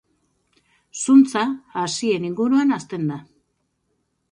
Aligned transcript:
Zuntza 1.01 1.43
hazien 1.83 2.27
inguruan 2.31 2.77
hazten 2.79 3.07
da. 3.13 3.21